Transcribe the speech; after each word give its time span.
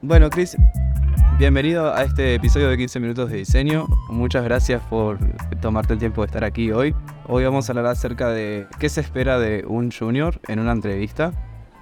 Bueno, 0.00 0.30
Chris, 0.30 0.56
bienvenido 1.38 1.94
a 1.94 2.02
este 2.02 2.34
episodio 2.34 2.68
de 2.68 2.76
15 2.76 3.00
minutos 3.00 3.30
de 3.30 3.36
diseño. 3.36 3.86
Muchas 4.08 4.42
gracias 4.44 4.82
por 4.90 5.18
tomarte 5.60 5.92
el 5.92 5.98
tiempo 5.98 6.22
de 6.22 6.26
estar 6.26 6.44
aquí 6.44 6.72
hoy. 6.72 6.94
Hoy 7.28 7.44
vamos 7.44 7.68
a 7.68 7.72
hablar 7.72 7.86
acerca 7.86 8.30
de 8.30 8.66
qué 8.78 8.88
se 8.88 9.00
espera 9.00 9.38
de 9.38 9.64
un 9.66 9.92
junior 9.92 10.40
en 10.48 10.58
una 10.58 10.72
entrevista. 10.72 11.32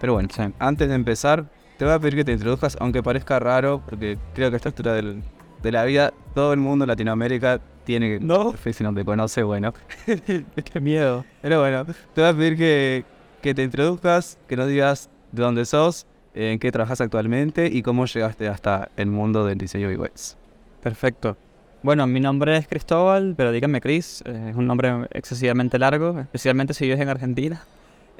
Pero 0.00 0.14
bueno, 0.14 0.28
antes 0.58 0.88
de 0.88 0.94
empezar, 0.94 1.50
te 1.78 1.84
voy 1.84 1.94
a 1.94 1.98
pedir 1.98 2.16
que 2.16 2.24
te 2.24 2.32
introduzcas, 2.32 2.76
aunque 2.80 3.02
parezca 3.02 3.38
raro, 3.38 3.82
porque 3.86 4.18
creo 4.34 4.50
que 4.50 4.56
a 4.56 4.58
esta 4.58 4.68
altura 4.68 4.92
del, 4.92 5.22
de 5.62 5.72
la 5.72 5.84
vida, 5.84 6.12
todo 6.34 6.52
el 6.52 6.60
mundo 6.60 6.84
en 6.84 6.88
Latinoamérica 6.88 7.60
tiene 7.90 8.18
que... 8.18 8.24
No. 8.24 8.54
Si 8.72 8.84
no 8.84 8.94
te 8.94 9.04
conoce, 9.04 9.42
bueno. 9.42 9.74
Qué 10.06 10.80
miedo. 10.80 11.24
Pero 11.42 11.60
bueno, 11.60 11.84
te 11.84 12.20
voy 12.20 12.30
a 12.30 12.34
pedir 12.34 12.56
que, 12.56 13.04
que 13.42 13.54
te 13.54 13.62
introduzcas, 13.62 14.38
que 14.46 14.56
nos 14.56 14.68
digas 14.68 15.10
de 15.32 15.42
dónde 15.42 15.64
sos, 15.64 16.06
en 16.34 16.58
qué 16.58 16.70
trabajas 16.70 17.00
actualmente 17.00 17.66
y 17.66 17.82
cómo 17.82 18.06
llegaste 18.06 18.46
hasta 18.48 18.90
el 18.96 19.06
mundo 19.06 19.44
del 19.44 19.58
diseño 19.58 19.88
UX. 19.88 20.36
Perfecto. 20.82 21.36
Bueno, 21.82 22.06
mi 22.06 22.20
nombre 22.20 22.56
es 22.56 22.68
Cristóbal, 22.68 23.34
pero 23.36 23.52
díganme 23.52 23.80
Chris, 23.80 24.22
eh, 24.26 24.48
es 24.50 24.56
un 24.56 24.66
nombre 24.66 25.08
excesivamente 25.12 25.78
largo, 25.78 26.20
especialmente 26.20 26.74
si 26.74 26.84
vives 26.84 27.00
en 27.00 27.08
Argentina. 27.08 27.64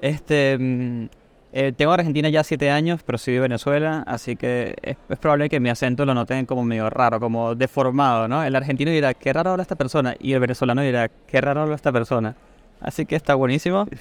Este, 0.00 0.56
mm, 0.58 1.08
eh, 1.52 1.72
tengo 1.76 1.92
Argentina 1.92 2.28
ya 2.28 2.44
siete 2.44 2.70
años, 2.70 3.02
pero 3.04 3.18
soy 3.18 3.34
de 3.34 3.40
Venezuela, 3.40 4.04
así 4.06 4.36
que 4.36 4.76
es, 4.82 4.96
es 5.08 5.18
probable 5.18 5.48
que 5.48 5.58
mi 5.58 5.68
acento 5.68 6.04
lo 6.06 6.14
noten 6.14 6.46
como 6.46 6.62
medio 6.64 6.88
raro, 6.90 7.18
como 7.18 7.54
deformado, 7.54 8.28
¿no? 8.28 8.44
El 8.44 8.54
argentino 8.54 8.90
dirá, 8.90 9.14
qué 9.14 9.32
raro 9.32 9.50
habla 9.50 9.62
esta 9.62 9.76
persona, 9.76 10.14
y 10.20 10.32
el 10.32 10.40
venezolano 10.40 10.82
dirá, 10.82 11.08
qué 11.08 11.40
raro 11.40 11.62
habla 11.62 11.74
esta 11.74 11.92
persona. 11.92 12.36
Así 12.80 13.06
que 13.06 13.16
está 13.16 13.34
buenísimo. 13.34 13.86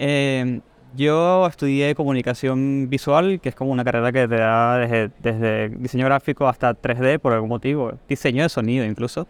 Eh, 0.00 0.60
yo 0.96 1.46
estudié 1.46 1.94
comunicación 1.94 2.88
visual, 2.88 3.40
que 3.40 3.48
es 3.48 3.54
como 3.54 3.72
una 3.72 3.84
carrera 3.84 4.12
que 4.12 4.28
te 4.28 4.36
da 4.36 4.78
desde, 4.78 5.10
desde 5.18 5.68
diseño 5.70 6.04
gráfico 6.06 6.46
hasta 6.46 6.72
3D 6.80 7.18
por 7.18 7.32
algún 7.32 7.48
motivo, 7.48 7.94
diseño 8.08 8.44
de 8.44 8.48
sonido 8.48 8.84
incluso. 8.84 9.26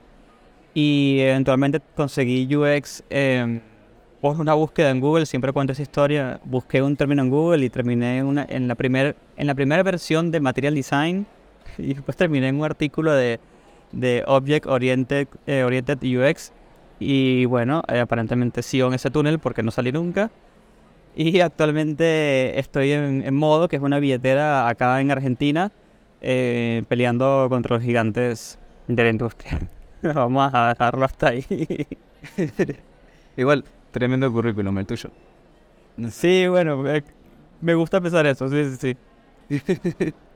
Y 0.75 1.21
eventualmente 1.21 1.81
conseguí 1.97 2.55
UX 2.55 3.03
eh, 3.11 3.61
por 4.21 4.41
una 4.41 4.55
búsqueda 4.55 4.91
en 4.91 5.01
Google, 5.01 5.27
siempre 5.27 5.53
cuento 5.53 5.73
esa 5.73 5.83
historia. 5.83 6.41
Busqué 6.45 6.83
un 6.83 6.97
término 6.97 7.23
en 7.23 7.31
Google 7.31 7.65
y 7.65 7.71
terminé 7.71 8.23
una, 8.23 8.47
en, 8.49 8.67
la 8.67 8.75
primer, 8.75 9.17
en 9.37 9.47
la 9.47 9.55
primera 9.55 9.83
versión 9.83 10.31
de 10.31 10.41
Material 10.41 10.75
Design 10.75 11.27
y 11.79 11.95
después 11.95 12.17
terminé 12.17 12.49
en 12.49 12.57
un 12.57 12.65
artículo 12.65 13.13
de, 13.13 13.39
de 13.93 14.25
Object 14.27 14.67
Oriented, 14.67 15.29
eh, 15.47 15.63
Oriented 15.63 15.99
UX. 16.03 16.53
Y 17.01 17.45
bueno, 17.45 17.83
eh, 17.89 18.01
aparentemente 18.01 18.63
sigo 18.63 18.89
en 18.89 18.95
ese 18.95 19.11
túnel 19.11 19.39
porque 19.39 19.63
no 19.63 19.71
salí 19.71 19.93
nunca. 19.93 20.31
Y 21.15 21.41
actualmente 21.41 22.59
estoy 22.59 22.93
en, 22.93 23.23
en 23.25 23.35
Modo, 23.35 23.69
que 23.69 23.77
es 23.77 23.83
una 23.83 23.99
billetera 23.99 24.69
acá 24.69 25.01
en 25.01 25.11
Argentina, 25.11 25.73
eh, 26.21 26.83
peleando 26.89 27.47
contra 27.49 27.77
los 27.77 27.85
gigantes 27.85 28.59
de 28.89 29.03
la 29.03 29.11
industria. 29.11 29.61
Vamos 30.03 30.51
a 30.53 30.69
dejarlo 30.69 31.05
hasta 31.05 31.29
ahí. 31.29 31.87
Igual, 33.37 33.65
tremendo 33.91 34.33
currículum 34.33 34.79
el 34.79 34.87
tuyo. 34.87 35.11
sí, 36.11 36.47
bueno, 36.49 36.83
me 37.61 37.75
gusta 37.75 38.01
pensar 38.01 38.27
eso, 38.27 38.49
sí, 38.49 38.77
sí, 38.77 38.97
sí. 39.49 40.15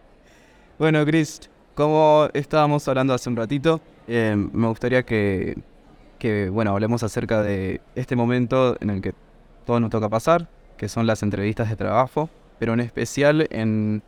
Bueno, 0.78 1.04
Chris, 1.04 1.50
como 1.74 2.28
estábamos 2.32 2.88
hablando 2.88 3.14
hace 3.14 3.28
un 3.28 3.36
ratito, 3.36 3.80
eh, 4.08 4.34
me 4.36 4.66
gustaría 4.66 5.04
que, 5.04 5.56
que, 6.18 6.48
bueno, 6.48 6.72
hablemos 6.72 7.02
acerca 7.02 7.42
de 7.42 7.80
este 7.94 8.16
momento 8.16 8.76
en 8.80 8.90
el 8.90 9.00
que 9.00 9.14
todo 9.64 9.78
nos 9.78 9.90
toca 9.90 10.08
pasar, 10.08 10.48
que 10.76 10.88
son 10.88 11.06
las 11.06 11.22
entrevistas 11.22 11.68
de 11.68 11.76
trabajo, 11.76 12.30
pero 12.58 12.72
en 12.72 12.80
especial 12.80 13.46
en, 13.50 14.02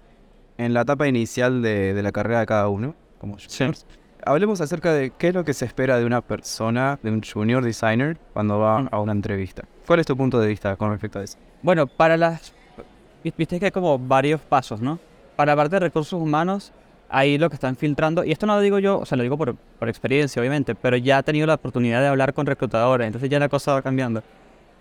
en 0.59 0.75
la 0.75 0.81
etapa 0.81 1.07
inicial 1.07 1.63
de, 1.63 1.95
de 1.95 2.03
la 2.03 2.11
carrera 2.11 2.41
de 2.41 2.47
cada 2.47 2.69
uno, 2.69 2.95
como 3.19 3.37
juniors. 3.37 3.87
Hablemos 4.27 4.61
acerca 4.61 4.93
de 4.93 5.11
qué 5.11 5.29
es 5.29 5.35
lo 5.35 5.45
que 5.45 5.53
se 5.53 5.65
espera 5.67 5.99
de 5.99 6.07
una 6.07 6.21
persona, 6.23 6.99
de 7.03 7.11
un 7.11 7.23
junior 7.23 7.63
designer, 7.63 8.17
cuando 8.33 8.59
va 8.59 8.89
a 8.91 9.01
una 9.01 9.13
entrevista. 9.13 9.65
¿Cuál 9.87 10.01
es 10.01 10.07
tu 10.07 10.17
punto 10.17 10.41
de 10.41 10.49
vista 10.49 10.77
con 10.77 10.91
respecto 10.91 11.19
a 11.19 11.25
eso? 11.25 11.37
Bueno, 11.63 11.87
para 11.87 12.17
las... 12.17 12.53
vi- 13.23 13.35
Viste 13.37 13.59
que 13.59 13.67
hay 13.67 13.71
como 13.71 13.99
varios 13.99 14.41
pasos, 14.41 14.81
¿no? 14.81 14.99
Para 15.37 15.53
la 15.53 15.57
parte 15.57 15.77
de 15.77 15.81
recursos 15.81 16.19
humanos, 16.21 16.73
ahí 17.11 17.37
lo 17.37 17.51
que 17.51 17.57
están 17.57 17.77
filtrando, 17.77 18.25
y 18.25 18.33
esto 18.33 18.47
no 18.47 18.55
lo 18.55 18.61
digo 18.63 18.79
yo, 18.79 18.99
o 18.99 19.05
sea, 19.05 19.17
lo 19.17 19.23
digo 19.23 19.37
por, 19.37 19.57
por 19.57 19.89
experiencia, 19.89 20.41
obviamente, 20.41 20.75
pero 20.75 20.97
ya 20.97 21.19
he 21.19 21.23
tenido 21.23 21.47
la 21.47 21.55
oportunidad 21.55 22.01
de 22.01 22.07
hablar 22.09 22.33
con 22.33 22.47
reclutadores, 22.47 23.07
entonces 23.07 23.29
ya 23.29 23.39
la 23.39 23.49
cosa 23.51 23.75
va 23.75 23.83
cambiando. 23.83 24.23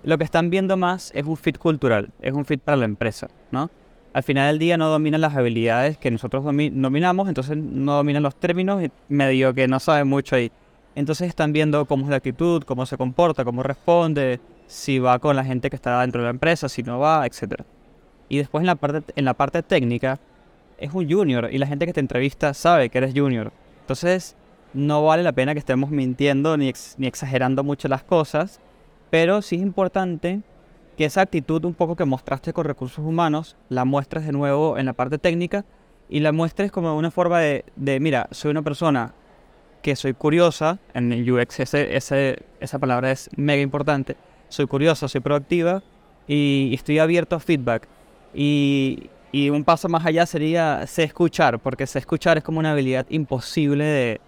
Lo 0.04 0.18
que 0.18 0.24
están 0.24 0.50
viendo 0.50 0.78
más 0.78 1.12
es 1.16 1.26
un 1.26 1.36
fit 1.36 1.58
cultural, 1.58 2.12
es 2.22 2.34
un 2.34 2.46
fit 2.46 2.62
para 2.62 2.78
la 2.78 2.86
empresa, 2.86 3.28
¿no? 3.52 3.70
Al 4.14 4.24
final 4.24 4.48
del 4.54 4.60
día 4.60 4.78
no 4.78 4.90
dominan 4.90 5.22
las 5.22 5.36
habilidades 5.36 5.98
que 5.98 6.12
nosotros 6.12 6.44
domi- 6.44 6.72
dominamos, 6.72 7.28
entonces 7.28 7.58
no 7.58 7.94
dominan 7.96 8.22
los 8.24 8.36
términos 8.36 8.84
y 8.84 8.92
medio 9.10 9.54
que 9.54 9.68
no 9.68 9.80
saben 9.80 10.08
mucho 10.08 10.36
ahí. 10.36 10.52
Entonces 10.96 11.28
están 11.28 11.52
viendo 11.54 11.86
cómo 11.86 12.04
es 12.04 12.10
la 12.12 12.18
actitud, 12.18 12.62
cómo 12.64 12.86
se 12.86 12.96
comporta, 12.98 13.44
cómo 13.44 13.64
responde, 13.64 14.40
si 14.68 15.00
va 15.00 15.18
con 15.18 15.36
la 15.36 15.44
gente 15.44 15.70
que 15.72 15.76
está 15.76 16.00
dentro 16.02 16.22
de 16.22 16.26
la 16.26 16.30
empresa, 16.32 16.70
si 16.70 16.84
no 16.84 17.00
va, 17.00 17.26
etc. 17.26 17.64
Y 18.30 18.38
después 18.38 18.62
en 18.62 18.68
la 18.68 18.76
parte, 18.76 19.12
en 19.16 19.26
la 19.26 19.34
parte 19.34 19.64
técnica 19.64 20.20
es 20.78 20.94
un 20.94 21.10
junior 21.10 21.50
y 21.52 21.58
la 21.58 21.66
gente 21.68 21.86
que 21.88 21.94
te 21.94 22.00
entrevista 22.00 22.54
sabe 22.54 22.90
que 22.90 23.00
eres 23.00 23.14
junior. 23.16 23.52
Entonces 23.82 24.36
no 24.74 25.04
vale 25.04 25.24
la 25.24 25.32
pena 25.32 25.54
que 25.54 25.60
estemos 25.60 25.90
mintiendo 25.90 26.56
ni, 26.58 26.68
ex- 26.70 26.96
ni 27.00 27.08
exagerando 27.08 27.64
mucho 27.64 27.88
las 27.88 28.04
cosas, 28.04 28.60
pero 29.10 29.42
sí 29.42 29.56
es 29.56 29.62
importante 29.64 30.42
que 30.98 31.06
esa 31.06 31.22
actitud 31.22 31.64
un 31.66 31.74
poco 31.74 31.96
que 31.96 32.06
mostraste 32.06 32.54
con 32.54 32.66
recursos 32.66 33.04
humanos 33.06 33.56
la 33.70 33.86
muestres 33.86 34.26
de 34.26 34.32
nuevo 34.32 34.78
en 34.78 34.86
la 34.86 34.94
parte 34.94 35.18
técnica 35.18 35.66
y 36.10 36.20
la 36.20 36.32
muestres 36.32 36.72
como 36.72 36.96
una 36.96 37.12
forma 37.12 37.40
de, 37.40 37.66
de 37.76 38.00
mira, 38.00 38.28
soy 38.32 38.52
una 38.52 38.62
persona 38.62 39.14
que 39.82 39.96
soy 39.96 40.14
curiosa, 40.14 40.80
en 40.94 41.12
el 41.12 41.30
UX 41.30 41.60
ese, 41.60 41.96
ese- 41.96 42.40
esa 42.60 42.80
palabra 42.80 43.12
es 43.12 43.30
mega 43.36 43.62
importante, 43.62 44.16
soy 44.50 44.66
curiosa, 44.68 45.08
soy 45.08 45.22
proactiva 45.22 45.82
y 46.28 46.72
estoy 46.74 47.00
abierto 47.00 47.36
a 47.36 47.40
feedback. 47.40 47.88
Y, 48.34 49.10
y 49.32 49.50
un 49.50 49.64
paso 49.64 49.90
más 49.90 50.06
allá 50.06 50.26
sería 50.26 50.86
sé 50.88 51.04
escuchar, 51.04 51.60
porque 51.60 51.86
sé 51.88 52.00
escuchar 52.00 52.38
es 52.38 52.44
como 52.44 52.60
una 52.60 52.72
habilidad 52.72 53.06
imposible 53.10 53.84
de, 53.84 54.22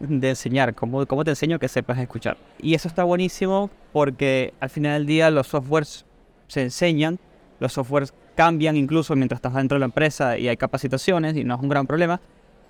de 0.00 0.28
enseñar, 0.30 0.74
¿Cómo, 0.74 1.06
cómo 1.06 1.24
te 1.24 1.30
enseño 1.30 1.58
que 1.58 1.68
sepas 1.68 1.98
escuchar. 1.98 2.36
Y 2.60 2.74
eso 2.74 2.88
está 2.88 3.04
buenísimo 3.04 3.70
porque 3.92 4.52
al 4.60 4.68
final 4.70 4.98
del 5.00 5.06
día 5.06 5.30
los 5.30 5.46
softwares 5.46 6.04
se 6.48 6.62
enseñan, 6.62 7.18
los 7.60 7.72
softwares 7.72 8.12
cambian 8.34 8.76
incluso 8.76 9.14
mientras 9.16 9.38
estás 9.38 9.54
dentro 9.54 9.76
de 9.76 9.80
la 9.80 9.86
empresa 9.86 10.36
y 10.38 10.48
hay 10.48 10.56
capacitaciones 10.56 11.36
y 11.36 11.44
no 11.44 11.54
es 11.54 11.60
un 11.60 11.68
gran 11.68 11.86
problema. 11.86 12.20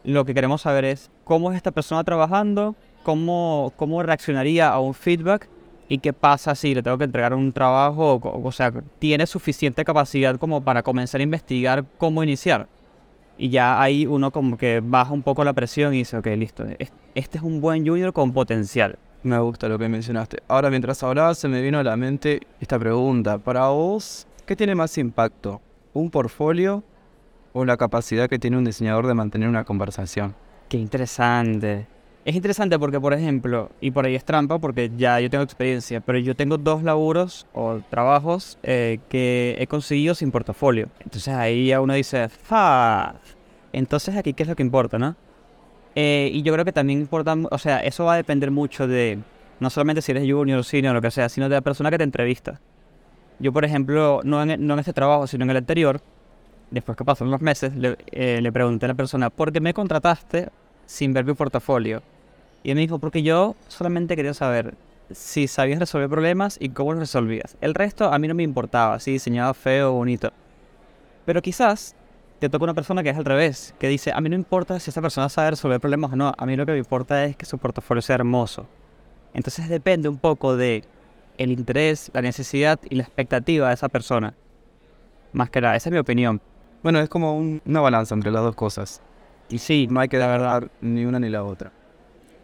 Lo 0.05 0.25
que 0.25 0.35
queremos 0.35 0.63
saber 0.63 0.85
es 0.85 1.11
cómo 1.25 1.51
es 1.51 1.57
esta 1.57 1.71
persona 1.73 2.05
trabajando, 2.05 2.75
cómo, 3.03 3.73
cómo 3.77 4.03
reaccionaría 4.03 4.69
a 4.69 4.81
un 4.81 4.95
feedback 4.95 5.49
y 5.89 5.99
qué 5.99 6.13
pasa 6.13 6.55
si 6.55 6.75
le 6.75 6.83
tengo 6.83 6.99
que 6.99 7.05
entregar 7.05 7.35
un 7.35 7.53
trabajo, 7.53 8.15
o, 8.15 8.47
o 8.47 8.53
sea, 8.53 8.73
tiene 8.99 9.27
suficiente 9.27 9.85
capacidad 9.85 10.37
como 10.37 10.63
para 10.63 10.83
comenzar 10.83 11.21
a 11.21 11.25
investigar 11.25 11.85
cómo 11.99 12.23
iniciar. 12.23 12.69
Y 13.39 13.51
ya 13.51 13.81
ahí 13.81 14.07
uno 14.07 14.31
como 14.31 14.57
que 14.59 14.81
baja 14.85 15.13
un 15.13 15.23
poco 15.23 15.45
la 15.45 15.53
presión 15.53 15.95
y 15.95 15.99
dice, 15.99 16.17
ok, 16.17 16.27
listo, 16.37 16.65
es- 16.79 16.93
este 17.15 17.39
es 17.39 17.45
un 17.45 17.61
buen 17.61 17.87
junior 17.87 18.13
con 18.13 18.33
potencial. 18.33 18.99
Me 19.23 19.39
gusta 19.41 19.69
lo 19.69 19.79
que 19.79 19.89
mencionaste. 19.89 20.39
Ahora, 20.47 20.71
mientras 20.71 21.03
hablabas, 21.03 21.39
se 21.39 21.49
me 21.49 21.61
vino 21.61 21.79
a 21.79 21.83
la 21.83 21.97
mente 21.97 22.41
esta 22.61 22.79
pregunta. 22.79 23.39
Para 23.39 23.67
vos, 23.69 24.27
¿qué 24.47 24.55
tiene 24.55 24.77
más 24.77 24.97
impacto? 24.97 25.61
¿Un 25.93 26.11
portfolio 26.11 26.85
o 27.53 27.65
la 27.65 27.77
capacidad 27.77 28.29
que 28.29 28.39
tiene 28.39 28.57
un 28.57 28.65
diseñador 28.65 29.09
de 29.09 29.15
mantener 29.15 29.49
una 29.49 29.65
conversación? 29.65 30.37
Qué 30.69 30.77
interesante. 30.77 31.89
Es 32.25 32.37
interesante 32.37 32.79
porque, 32.79 33.01
por 33.01 33.13
ejemplo, 33.13 33.71
y 33.81 33.91
por 33.91 34.05
ahí 34.05 34.15
es 34.15 34.25
trampa 34.25 34.59
porque 34.59 34.91
ya 34.97 35.19
yo 35.19 35.31
tengo 35.31 35.43
experiencia, 35.43 36.01
pero 36.01 36.19
yo 36.19 36.37
tengo 36.37 36.59
dos 36.59 36.83
laburos 36.83 37.47
o 37.55 37.81
trabajos 37.91 38.59
eh, 38.63 39.01
que 39.09 39.57
he 39.59 39.67
conseguido 39.67 40.15
sin 40.15 40.31
portafolio. 40.31 40.89
Entonces 41.01 41.35
ahí 41.35 41.69
ya 41.69 41.81
uno 41.81 41.95
dice, 41.95 42.29
¡fa! 42.29 43.15
Entonces 43.73 44.15
aquí, 44.17 44.33
¿qué 44.33 44.45
es 44.45 44.49
lo 44.49 44.55
que 44.55 44.63
importa, 44.63 44.99
no? 44.99 45.17
Eh, 46.01 46.31
y 46.33 46.43
yo 46.43 46.53
creo 46.53 46.65
que 46.65 46.73
también 46.73 47.01
importa, 47.01 47.37
o 47.51 47.59
sea, 47.59 47.81
eso 47.81 48.05
va 48.05 48.13
a 48.13 48.17
depender 48.17 48.53
mucho 48.53 48.87
de, 48.87 49.19
no 49.59 49.69
solamente 49.69 50.01
si 50.01 50.13
eres 50.13 50.33
junior, 50.33 50.63
senior 50.63 50.95
lo 50.95 51.03
que 51.03 51.11
sea, 51.11 51.29
sino 51.29 51.49
de 51.49 51.57
la 51.57 51.61
persona 51.61 51.91
que 51.91 51.99
te 51.99 52.05
entrevista. 52.05 52.61
Yo, 53.41 53.53
por 53.53 53.65
ejemplo, 53.65 54.21
no 54.23 54.41
en, 54.41 54.65
no 54.65 54.75
en 54.75 54.79
este 54.79 54.93
trabajo, 54.93 55.27
sino 55.27 55.43
en 55.43 55.51
el 55.51 55.57
anterior, 55.57 56.01
después 56.71 56.97
que 56.97 57.05
pasaron 57.05 57.33
los 57.33 57.41
meses, 57.41 57.75
le, 57.75 57.97
eh, 58.13 58.39
le 58.41 58.53
pregunté 58.53 58.87
a 58.87 58.91
la 58.91 58.95
persona, 58.95 59.29
¿por 59.29 59.51
qué 59.51 59.61
me 59.61 59.75
contrataste 59.75 60.51
sin 60.87 61.13
ver 61.13 61.25
mi 61.25 61.35
portafolio? 61.35 62.01
Y 62.63 62.71
él 62.71 62.77
me 62.77 62.83
dijo, 62.83 63.01
porque 63.01 63.25
yo 63.25 63.57
solamente 63.67 64.15
quería 64.15 64.35
saber 64.35 64.75
si 65.11 65.49
sabías 65.49 65.81
resolver 65.81 66.09
problemas 66.09 66.59
y 66.61 66.69
cómo 66.69 66.93
los 66.93 67.01
resolvías. 67.01 67.57
El 67.61 67.75
resto 67.75 68.13
a 68.13 68.17
mí 68.21 68.29
no 68.29 68.37
me 68.37 68.45
importaba, 68.45 69.01
si 69.01 69.11
diseñaba 69.11 69.53
feo 69.53 69.91
o 69.91 69.95
bonito. 69.95 70.31
Pero 71.25 71.43
quizás 71.43 71.97
te 72.39 72.49
toca 72.49 72.65
una 72.65 72.75
persona 72.75 73.03
que 73.03 73.11
es 73.11 73.17
al 73.17 73.25
revés, 73.25 73.75
que 73.79 73.89
dice, 73.89 74.13
a 74.13 74.21
mí 74.21 74.29
no 74.29 74.35
importa 74.37 74.79
si 74.81 74.91
esa 74.91 75.01
persona 75.03 75.29
sabe 75.29 75.51
resolver 75.51 75.81
problemas 75.81 76.13
o 76.13 76.17
no, 76.17 76.33
a 76.37 76.47
mí 76.47 76.57
lo 76.57 76.65
que 76.67 76.73
me 76.73 76.79
importa 76.79 77.25
es 77.25 77.37
que 77.37 77.45
su 77.47 77.59
portafolio 77.59 78.01
sea 78.03 78.15
hermoso. 78.17 78.67
Entonces 79.35 79.69
depende 79.69 80.09
un 80.09 80.19
poco 80.19 80.57
de 80.57 80.85
el 81.37 81.51
interés, 81.53 82.11
la 82.15 82.23
necesidad 82.23 82.79
y 82.89 82.97
la 82.97 83.03
expectativa 83.05 83.69
de 83.69 83.75
esa 83.75 83.89
persona. 83.89 84.35
Más 85.33 85.51
que 85.51 85.61
nada, 85.61 85.77
esa 85.77 85.89
es 85.89 85.93
mi 85.93 85.99
opinión. 85.99 86.41
Bueno, 86.83 87.01
es 87.01 87.09
como 87.09 87.37
un- 87.37 87.61
una 87.67 87.81
balanza 87.81 88.15
entre 88.15 88.31
las 88.31 88.43
dos 88.43 88.55
cosas. 88.55 89.03
Y 89.51 89.59
sí, 89.59 89.87
No 89.91 90.01
hay 90.01 90.09
que 90.09 90.19
dar 90.19 90.71
ni 90.81 91.05
una 91.05 91.19
ni 91.19 91.29
la 91.29 91.43
otra. 91.45 91.73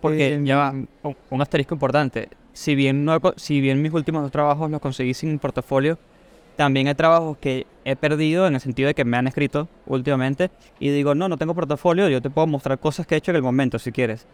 Porque 0.00 0.35
Eh, 0.35 0.40
ya 0.44 0.56
va, 0.56 0.70
un, 0.70 1.17
un 1.31 1.43
asterisco 1.43 1.75
importante. 1.75 2.29
Si 2.52 2.75
bien, 2.75 3.05
no, 3.05 3.19
si 3.37 3.61
bien 3.61 3.81
mis 3.82 3.93
últimos 3.93 4.23
dos 4.23 4.31
trabajos 4.31 4.70
los 4.70 4.81
conseguí 4.81 5.12
sin 5.14 5.38
portafolio, 5.38 5.99
también 6.56 6.88
hay 6.88 6.94
trabajos 6.94 7.36
que 7.38 7.66
he 7.84 7.96
perdido 7.96 8.46
en 8.46 8.54
el 8.54 8.60
sentido 8.60 8.88
de 8.88 8.94
que 8.94 9.04
me 9.04 9.16
han 9.16 9.26
escrito 9.26 9.68
últimamente 9.86 10.50
y 10.78 10.90
digo, 10.90 11.14
no, 11.14 11.28
no 11.28 11.36
tengo 11.36 11.54
portafolio, 11.54 12.08
yo 12.08 12.22
te 12.22 12.30
puedo 12.30 12.46
mostrar 12.46 12.78
cosas 12.78 13.06
que 13.06 13.14
he 13.14 13.18
hecho 13.18 13.30
en 13.30 13.36
el 13.36 13.42
momento 13.42 13.78
si 13.78 13.92
quieres. 13.92 14.26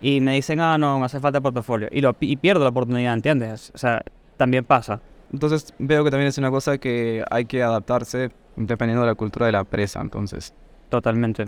Y 0.00 0.20
me 0.20 0.34
dicen, 0.34 0.60
ah, 0.60 0.76
no, 0.76 0.98
me 0.98 1.06
hace 1.06 1.20
falta 1.20 1.40
portafolio. 1.40 1.88
Y, 1.90 2.00
lo, 2.00 2.14
y 2.20 2.36
pierdo 2.36 2.64
la 2.64 2.70
oportunidad, 2.70 3.14
¿entiendes? 3.14 3.72
O 3.74 3.78
sea, 3.78 4.02
también 4.36 4.64
pasa. 4.64 5.00
Entonces 5.32 5.72
veo 5.78 6.04
que 6.04 6.10
también 6.10 6.28
es 6.28 6.38
una 6.38 6.50
cosa 6.50 6.78
que 6.78 7.24
hay 7.30 7.46
que 7.46 7.62
adaptarse 7.62 8.30
dependiendo 8.56 9.02
de 9.02 9.08
la 9.08 9.14
cultura 9.14 9.46
de 9.46 9.52
la 9.52 9.60
empresa. 9.60 10.00
Entonces, 10.00 10.54
Totalmente. 10.88 11.46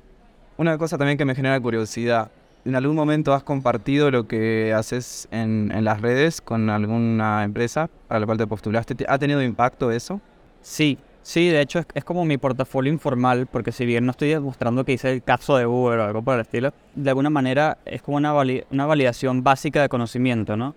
una 0.57 0.79
cosa 0.79 0.99
también 0.99 1.19
que 1.19 1.25
me 1.25 1.35
genera 1.35 1.61
curiosidad. 1.61 2.31
¿En 2.69 2.77
algún 2.77 2.97
momento 2.97 3.33
has 3.33 3.43
compartido 3.45 4.11
lo 4.11 4.29
que 4.29 4.75
haces 4.77 5.27
en, 5.31 5.73
en 5.75 5.85
las 5.87 6.03
redes 6.03 6.43
con 6.43 6.69
alguna 6.69 7.43
empresa 7.43 7.89
para 8.09 8.21
la 8.21 8.27
cual 8.27 8.37
te 8.37 8.47
postulaste? 8.47 8.95
¿Te- 8.95 9.07
¿Ha 9.09 9.19
tenido 9.19 9.41
impacto 9.43 9.91
eso? 9.91 10.21
Sí, 10.61 10.99
sí, 11.23 11.49
de 11.49 11.63
hecho 11.63 11.79
es, 11.79 11.87
es 11.95 12.05
como 12.05 12.27
mi 12.27 12.37
portafolio 12.37 12.93
informal, 12.93 13.47
porque 13.51 13.73
si 13.73 13.87
bien 13.87 14.05
no 14.05 14.11
estoy 14.11 14.29
demostrando 14.29 14.85
que 14.85 14.93
hice 14.93 15.11
el 15.11 15.23
caso 15.23 15.57
de 15.57 15.65
Uber 15.65 15.99
o 15.99 16.05
algo 16.05 16.21
por 16.21 16.35
el 16.35 16.43
estilo, 16.43 16.75
de 16.95 17.09
alguna 17.09 17.31
manera 17.31 17.79
es 17.87 18.03
como 18.03 18.19
una, 18.19 18.35
vali- 18.35 18.65
una 18.71 18.85
validación 18.85 19.43
básica 19.43 19.81
de 19.81 19.89
conocimiento, 19.89 20.55
¿no? 20.59 20.75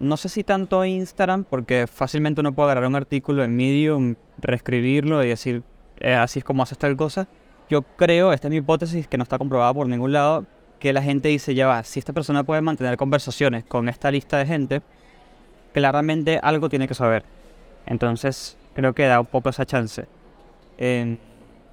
No 0.00 0.16
sé 0.16 0.28
si 0.28 0.42
tanto 0.42 0.84
Instagram, 0.84 1.44
porque 1.44 1.86
fácilmente 1.86 2.40
uno 2.40 2.50
puede 2.52 2.72
agarrar 2.72 2.88
un 2.90 2.96
artículo 2.96 3.44
en 3.44 3.54
Medium, 3.54 4.16
reescribirlo 4.38 5.22
y 5.22 5.28
decir, 5.28 5.62
eh, 6.00 6.14
así 6.14 6.40
es 6.40 6.44
como 6.44 6.64
haces 6.64 6.78
tal 6.78 6.96
cosa. 6.96 7.28
Yo 7.70 7.82
creo, 7.82 8.32
esta 8.32 8.48
es 8.48 8.50
mi 8.50 8.56
hipótesis, 8.56 9.06
que 9.06 9.16
no 9.18 9.22
está 9.22 9.38
comprobada 9.38 9.72
por 9.72 9.86
ningún 9.86 10.10
lado, 10.12 10.44
que 10.78 10.92
la 10.92 11.02
gente 11.02 11.28
dice, 11.28 11.54
ya 11.54 11.66
va, 11.66 11.82
si 11.82 11.98
esta 11.98 12.12
persona 12.12 12.44
puede 12.44 12.60
mantener 12.60 12.96
conversaciones 12.96 13.64
con 13.64 13.88
esta 13.88 14.10
lista 14.10 14.38
de 14.38 14.46
gente, 14.46 14.82
claramente 15.72 16.38
algo 16.42 16.68
tiene 16.68 16.86
que 16.88 16.94
saber. 16.94 17.24
Entonces, 17.86 18.56
creo 18.74 18.94
que 18.94 19.06
da 19.06 19.20
un 19.20 19.26
poco 19.26 19.48
esa 19.48 19.66
chance. 19.66 20.06
Eh, 20.78 21.16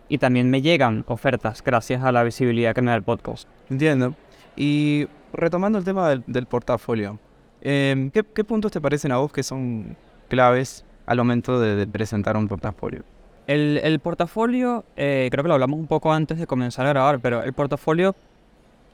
y 0.08 0.18
también 0.18 0.50
me 0.50 0.62
llegan 0.62 1.04
ofertas 1.08 1.64
gracias 1.64 2.04
a 2.04 2.12
la 2.12 2.24
visibilidad 2.24 2.74
que 2.74 2.82
me 2.82 2.92
da 2.92 2.98
el 2.98 3.04
podcast. 3.04 3.48
Entiendo. 3.70 4.16
Y 4.56 5.08
retomando 5.34 5.78
el 5.78 5.84
tema 5.86 6.10
del, 6.10 6.24
del 6.28 6.46
portafolio, 6.46 7.20
em, 7.62 8.12
¿qué, 8.12 8.24
qué 8.24 8.44
puntos 8.44 8.72
te 8.72 8.80
parecen 8.80 9.12
a 9.12 9.18
vos 9.18 9.32
que 9.32 9.44
son 9.44 9.98
claves 10.30 10.86
al 11.06 11.18
momento 11.18 11.60
de, 11.60 11.76
de 11.76 11.88
presentar 11.88 12.38
un 12.38 12.48
portafolio? 12.48 13.04
El, 13.48 13.80
el 13.84 14.00
portafolio, 14.00 14.86
eh, 14.96 15.28
creo 15.32 15.44
que 15.44 15.48
lo 15.48 15.54
hablamos 15.54 15.80
un 15.80 15.88
poco 15.88 16.12
antes 16.12 16.40
de 16.40 16.48
comenzar 16.48 16.86
a 16.88 16.90
grabar, 16.90 17.20
pero 17.20 17.44
el 17.44 17.54
portafolio, 17.54 18.16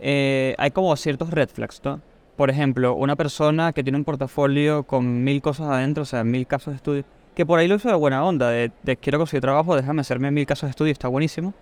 eh, 0.01 0.55
hay 0.57 0.71
como 0.71 0.95
ciertos 0.95 1.29
red 1.29 1.49
flags, 1.49 1.81
¿no? 1.83 2.01
Por 2.35 2.49
ejemplo, 2.49 2.95
una 2.95 3.15
persona 3.15 3.71
que 3.71 3.83
tiene 3.83 3.97
un 3.97 4.03
portafolio 4.03 4.83
con 4.83 5.23
mil 5.23 5.41
cosas 5.41 5.67
adentro, 5.67 6.03
o 6.03 6.05
sea, 6.05 6.23
mil 6.23 6.47
casos 6.47 6.73
de 6.73 6.77
estudio, 6.77 7.03
que 7.35 7.45
por 7.45 7.59
ahí 7.59 7.67
lo 7.67 7.75
hizo 7.75 7.87
de 7.87 7.95
buena 7.95 8.23
onda, 8.25 8.49
de, 8.49 8.71
de 8.83 8.97
quiero 8.97 9.19
conseguir 9.19 9.41
trabajo, 9.41 9.75
déjame 9.75 10.01
hacerme 10.01 10.31
mil 10.31 10.45
casos 10.45 10.67
de 10.67 10.71
estudio, 10.71 10.91
está 10.91 11.07
buenísimo, 11.07 11.53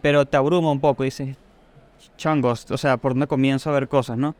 pero 0.00 0.24
te 0.24 0.36
abruma 0.36 0.70
un 0.70 0.80
poco 0.80 1.02
y 1.02 1.08
dices, 1.08 1.36
changos, 2.16 2.70
o 2.70 2.78
sea, 2.78 2.96
por 2.96 3.12
dónde 3.12 3.26
comienzo 3.26 3.70
a 3.70 3.72
ver 3.72 3.88
cosas, 3.88 4.16
¿no? 4.16 4.36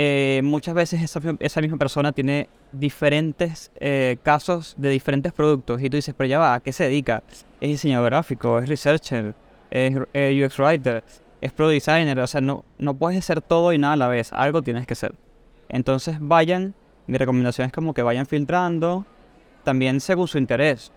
Eh, 0.00 0.42
muchas 0.44 0.74
veces 0.74 1.02
esa, 1.02 1.20
esa 1.40 1.60
misma 1.60 1.76
persona 1.76 2.12
tiene 2.12 2.48
diferentes 2.70 3.72
eh, 3.80 4.16
casos 4.22 4.74
de 4.78 4.90
diferentes 4.90 5.32
productos 5.32 5.82
y 5.82 5.90
tú 5.90 5.96
dices, 5.96 6.14
pero 6.16 6.28
ya 6.28 6.38
va, 6.38 6.54
¿a 6.54 6.60
qué 6.60 6.72
se 6.72 6.84
dedica? 6.84 7.24
Es 7.60 7.68
diseñador 7.68 8.10
gráfico, 8.10 8.60
es 8.60 8.68
researcher, 8.68 9.34
es 9.70 9.96
eh, 10.14 10.44
UX 10.44 10.56
writer, 10.60 11.02
es 11.40 11.52
pro 11.52 11.68
designer, 11.68 12.18
o 12.18 12.26
sea, 12.26 12.40
no, 12.40 12.64
no 12.78 12.94
puedes 12.94 13.24
ser 13.24 13.40
todo 13.40 13.72
y 13.72 13.78
nada 13.78 13.94
a 13.94 13.96
la 13.96 14.08
vez, 14.08 14.32
algo 14.32 14.62
tienes 14.62 14.86
que 14.86 14.94
ser. 14.94 15.14
Entonces 15.68 16.16
vayan, 16.20 16.74
mi 17.06 17.18
recomendación 17.18 17.66
es 17.66 17.72
como 17.72 17.94
que 17.94 18.02
vayan 18.02 18.26
filtrando, 18.26 19.04
también 19.64 20.00
según 20.00 20.28
su 20.28 20.38
interés. 20.38 20.92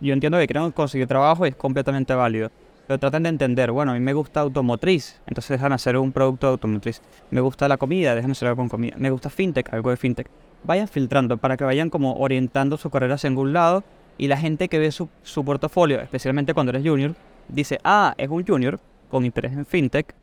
Yo 0.00 0.12
entiendo 0.12 0.38
que 0.38 0.46
quieren 0.46 0.72
conseguir 0.72 1.06
trabajo 1.06 1.46
y 1.46 1.50
es 1.50 1.56
completamente 1.56 2.14
válido. 2.14 2.50
Pero 2.86 2.98
traten 2.98 3.22
de 3.22 3.28
entender, 3.28 3.70
bueno, 3.70 3.92
a 3.92 3.94
mí 3.94 4.00
me 4.00 4.12
gusta 4.12 4.40
automotriz, 4.40 5.20
entonces 5.26 5.50
dejan 5.50 5.72
hacer 5.72 5.96
un 5.96 6.10
producto 6.10 6.48
automotriz. 6.48 7.00
Me 7.30 7.40
gusta 7.40 7.68
la 7.68 7.76
comida, 7.76 8.16
déjame 8.16 8.32
hacer 8.32 8.48
algo 8.48 8.62
con 8.62 8.68
comida. 8.68 8.96
Me 8.98 9.10
gusta 9.10 9.30
fintech, 9.30 9.72
algo 9.72 9.90
de 9.90 9.96
fintech. 9.96 10.28
Vayan 10.64 10.88
filtrando 10.88 11.36
para 11.36 11.56
que 11.56 11.62
vayan 11.62 11.88
como 11.88 12.14
orientando 12.14 12.76
su 12.76 12.90
carrera 12.90 13.14
hacia 13.14 13.28
algún 13.28 13.52
lado 13.52 13.84
y 14.18 14.26
la 14.26 14.36
gente 14.36 14.68
que 14.68 14.80
ve 14.80 14.90
su, 14.90 15.08
su 15.22 15.44
portafolio, 15.44 16.00
especialmente 16.00 16.52
cuando 16.52 16.70
eres 16.70 16.82
junior, 16.82 17.14
dice, 17.48 17.78
ah, 17.84 18.12
es 18.18 18.28
un 18.28 18.44
junior 18.44 18.80
con 19.10 19.24
interés 19.24 19.52
en 19.52 19.66
fintech 19.66 20.14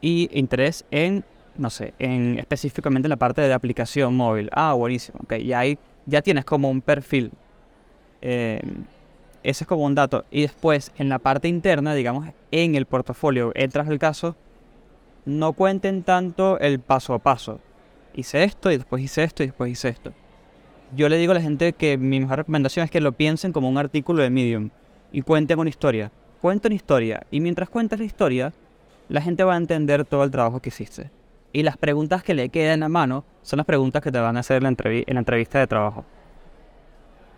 y 0.00 0.28
interés 0.32 0.84
en, 0.90 1.24
no 1.56 1.70
sé, 1.70 1.94
en 1.98 2.38
específicamente 2.38 3.06
en 3.06 3.10
la 3.10 3.16
parte 3.16 3.42
de 3.42 3.52
aplicación 3.52 4.16
móvil. 4.16 4.50
Ah, 4.52 4.72
buenísimo, 4.72 5.20
ok, 5.22 5.34
ya 5.36 5.60
ahí 5.60 5.78
ya 6.06 6.22
tienes 6.22 6.44
como 6.44 6.70
un 6.70 6.80
perfil. 6.80 7.32
Eh, 8.20 8.60
ese 9.42 9.64
es 9.64 9.68
como 9.68 9.84
un 9.84 9.94
dato. 9.94 10.24
Y 10.30 10.42
después, 10.42 10.92
en 10.96 11.08
la 11.08 11.18
parte 11.18 11.48
interna, 11.48 11.94
digamos, 11.94 12.28
en 12.50 12.74
el 12.74 12.86
portafolio, 12.86 13.52
entras 13.54 13.88
al 13.88 13.98
caso, 13.98 14.36
no 15.24 15.52
cuenten 15.52 16.02
tanto 16.02 16.58
el 16.58 16.80
paso 16.80 17.14
a 17.14 17.18
paso. 17.18 17.60
Hice 18.14 18.44
esto 18.44 18.70
y 18.70 18.76
después 18.76 19.02
hice 19.02 19.24
esto 19.24 19.42
y 19.42 19.46
después 19.46 19.70
hice 19.70 19.88
esto. 19.88 20.12
Yo 20.94 21.08
le 21.08 21.16
digo 21.16 21.32
a 21.32 21.36
la 21.36 21.40
gente 21.40 21.72
que 21.72 21.96
mi 21.96 22.20
mejor 22.20 22.38
recomendación 22.38 22.84
es 22.84 22.90
que 22.90 23.00
lo 23.00 23.12
piensen 23.12 23.52
como 23.52 23.68
un 23.68 23.78
artículo 23.78 24.22
de 24.22 24.30
Medium 24.30 24.70
y 25.10 25.22
cuenten 25.22 25.58
una 25.58 25.70
historia. 25.70 26.12
Cuenta 26.42 26.66
una 26.66 26.74
historia 26.74 27.24
y 27.30 27.38
mientras 27.38 27.68
cuentas 27.68 28.00
la 28.00 28.04
historia, 28.04 28.52
la 29.08 29.20
gente 29.22 29.44
va 29.44 29.54
a 29.54 29.56
entender 29.56 30.04
todo 30.04 30.24
el 30.24 30.32
trabajo 30.32 30.58
que 30.58 30.70
hiciste. 30.70 31.08
Y 31.52 31.62
las 31.62 31.76
preguntas 31.76 32.24
que 32.24 32.34
le 32.34 32.48
quedan 32.48 32.82
a 32.82 32.88
mano 32.88 33.24
son 33.42 33.58
las 33.58 33.66
preguntas 33.66 34.02
que 34.02 34.10
te 34.10 34.18
van 34.18 34.36
a 34.36 34.40
hacer 34.40 34.56
en 34.56 34.62
la, 34.64 34.70
entrevi- 34.70 35.04
en 35.06 35.14
la 35.14 35.20
entrevista 35.20 35.60
de 35.60 35.68
trabajo. 35.68 36.04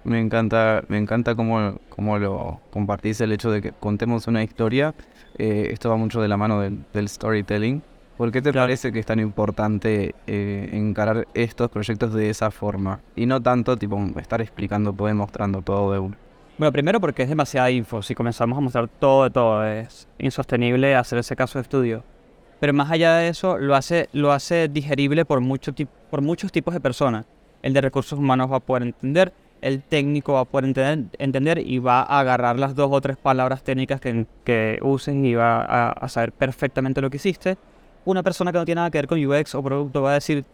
Me 0.04 0.18
encanta, 0.20 0.84
me 0.88 0.96
encanta 0.96 1.34
cómo, 1.34 1.78
cómo 1.90 2.18
lo 2.18 2.60
compartís 2.70 3.20
el 3.20 3.32
hecho 3.32 3.50
de 3.50 3.60
que 3.60 3.72
contemos 3.72 4.26
una 4.26 4.42
historia. 4.42 4.94
Eh, 5.36 5.68
esto 5.70 5.90
va 5.90 5.96
mucho 5.96 6.22
de 6.22 6.28
la 6.28 6.38
mano 6.38 6.60
del, 6.62 6.82
del 6.94 7.06
storytelling. 7.06 7.82
¿Por 8.16 8.32
qué 8.32 8.40
te 8.40 8.52
Claro. 8.52 8.64
parece 8.68 8.90
que 8.90 9.00
es 9.00 9.06
tan 9.06 9.20
importante 9.20 10.14
eh, 10.26 10.70
encarar 10.72 11.28
estos 11.34 11.68
proyectos 11.68 12.14
de 12.14 12.30
esa 12.30 12.50
forma? 12.50 13.00
Y 13.16 13.26
no 13.26 13.42
tanto 13.42 13.76
tipo 13.76 14.02
estar 14.18 14.40
explicando, 14.40 14.94
pues 14.94 15.14
mostrando 15.14 15.60
todo 15.60 15.92
de 15.92 15.98
uno. 15.98 16.16
Bueno, 16.56 16.70
primero 16.70 17.00
porque 17.00 17.24
es 17.24 17.28
demasiada 17.28 17.68
info. 17.72 18.00
Si 18.00 18.14
comenzamos 18.14 18.56
a 18.56 18.60
mostrar 18.60 18.86
todo 18.86 19.24
de 19.24 19.30
todo, 19.30 19.66
es 19.66 20.06
insostenible 20.18 20.94
hacer 20.94 21.18
ese 21.18 21.34
caso 21.34 21.58
de 21.58 21.62
estudio. 21.62 22.04
Pero 22.60 22.72
más 22.72 22.92
allá 22.92 23.16
de 23.16 23.28
eso, 23.28 23.58
lo 23.58 23.74
hace, 23.74 24.08
lo 24.12 24.30
hace 24.30 24.68
digerible 24.68 25.24
por, 25.24 25.40
mucho 25.40 25.72
por 26.10 26.20
muchos 26.22 26.52
tipos 26.52 26.72
de 26.72 26.80
personas. 26.80 27.26
El 27.60 27.72
de 27.72 27.80
recursos 27.80 28.16
humanos 28.16 28.52
va 28.52 28.58
a 28.58 28.60
poder 28.60 28.84
entender, 28.84 29.32
el 29.62 29.82
técnico 29.82 30.34
va 30.34 30.40
a 30.40 30.44
poder 30.44 30.66
entender, 30.66 31.18
entender 31.18 31.58
y 31.58 31.80
va 31.80 32.02
a 32.02 32.20
agarrar 32.20 32.56
las 32.56 32.76
dos 32.76 32.88
o 32.92 33.00
tres 33.00 33.16
palabras 33.16 33.64
técnicas 33.64 34.00
que, 34.00 34.24
que 34.44 34.78
usen 34.80 35.24
y 35.24 35.34
va 35.34 35.60
a, 35.60 35.90
a 35.90 36.08
saber 36.08 36.30
perfectamente 36.30 37.00
lo 37.00 37.10
que 37.10 37.16
hiciste. 37.16 37.58
Una 38.04 38.22
persona 38.22 38.52
que 38.52 38.58
no 38.58 38.64
tiene 38.64 38.78
nada 38.78 38.90
que 38.92 38.98
ver 38.98 39.08
con 39.08 39.24
UX 39.24 39.56
o 39.56 39.62
producto 39.62 40.02
va 40.02 40.12
a 40.12 40.14
decir, 40.14 40.44